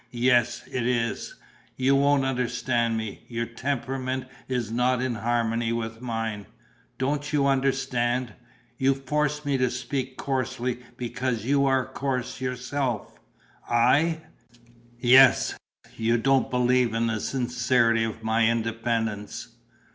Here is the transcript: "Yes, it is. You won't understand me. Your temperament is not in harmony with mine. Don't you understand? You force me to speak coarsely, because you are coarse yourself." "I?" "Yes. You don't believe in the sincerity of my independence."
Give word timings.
"Yes, 0.09 0.63
it 0.65 0.87
is. 0.87 1.35
You 1.77 1.95
won't 1.95 2.25
understand 2.25 2.97
me. 2.97 3.21
Your 3.27 3.45
temperament 3.45 4.25
is 4.49 4.71
not 4.71 4.99
in 4.99 5.13
harmony 5.13 5.71
with 5.71 6.01
mine. 6.01 6.47
Don't 6.97 7.31
you 7.31 7.45
understand? 7.45 8.33
You 8.79 8.95
force 8.95 9.45
me 9.45 9.59
to 9.59 9.69
speak 9.69 10.17
coarsely, 10.17 10.79
because 10.97 11.45
you 11.45 11.67
are 11.67 11.85
coarse 11.85 12.41
yourself." 12.41 13.19
"I?" 13.69 14.21
"Yes. 14.99 15.55
You 15.95 16.17
don't 16.17 16.49
believe 16.49 16.95
in 16.95 17.05
the 17.05 17.19
sincerity 17.19 18.03
of 18.03 18.23
my 18.23 18.49
independence." 18.49 19.49